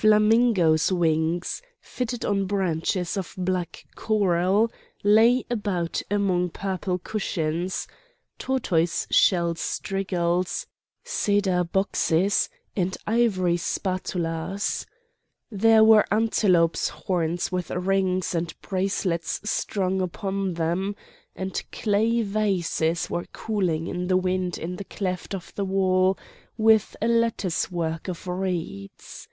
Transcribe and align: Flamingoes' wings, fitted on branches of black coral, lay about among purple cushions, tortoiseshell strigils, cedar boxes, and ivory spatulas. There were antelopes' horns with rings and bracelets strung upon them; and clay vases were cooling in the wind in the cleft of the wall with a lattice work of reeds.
Flamingoes' 0.00 0.90
wings, 0.90 1.60
fitted 1.78 2.24
on 2.24 2.46
branches 2.46 3.18
of 3.18 3.34
black 3.36 3.84
coral, 3.96 4.72
lay 5.04 5.44
about 5.50 6.00
among 6.10 6.48
purple 6.48 6.98
cushions, 6.98 7.86
tortoiseshell 8.38 9.56
strigils, 9.56 10.64
cedar 11.04 11.62
boxes, 11.64 12.48
and 12.74 12.96
ivory 13.06 13.58
spatulas. 13.58 14.86
There 15.50 15.84
were 15.84 16.06
antelopes' 16.10 16.88
horns 16.88 17.52
with 17.52 17.68
rings 17.70 18.34
and 18.34 18.54
bracelets 18.62 19.38
strung 19.50 20.00
upon 20.00 20.54
them; 20.54 20.96
and 21.36 21.62
clay 21.72 22.22
vases 22.22 23.10
were 23.10 23.26
cooling 23.34 23.86
in 23.86 24.06
the 24.06 24.16
wind 24.16 24.56
in 24.56 24.76
the 24.76 24.84
cleft 24.84 25.34
of 25.34 25.54
the 25.56 25.64
wall 25.66 26.16
with 26.56 26.96
a 27.02 27.06
lattice 27.06 27.70
work 27.70 28.08
of 28.08 28.26
reeds. 28.26 29.28